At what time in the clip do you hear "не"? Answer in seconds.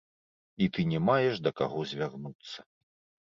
0.93-1.01